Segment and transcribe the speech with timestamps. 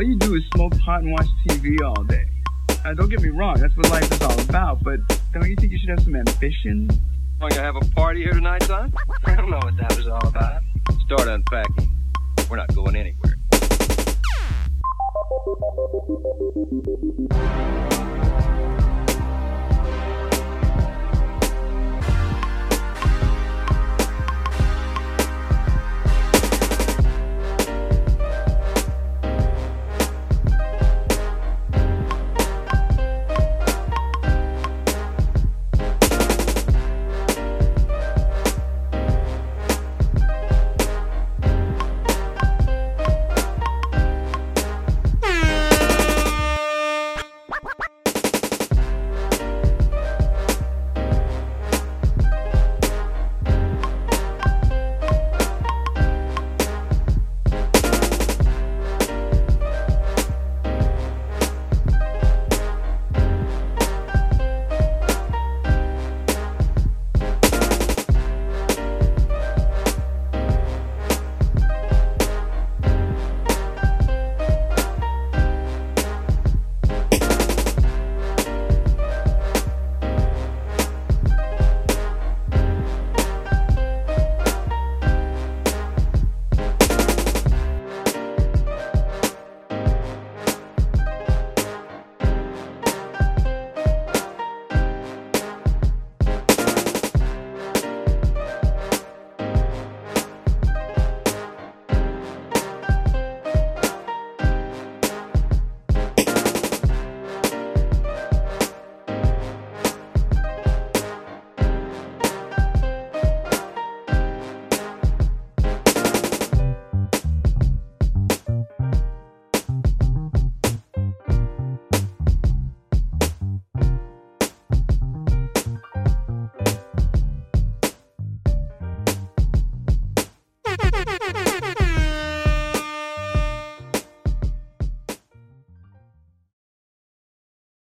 [0.00, 2.24] all you do is smoke pot and watch TV all day.
[2.86, 4.98] Uh, don't get me wrong, that's what life is all about, but
[5.34, 6.88] don't you think you should have some ambition?
[7.38, 8.94] Want to have a party here tonight, son?
[9.26, 10.62] I don't know what that was all about.
[11.04, 11.94] Start unpacking.
[12.48, 13.34] We're not going anywhere.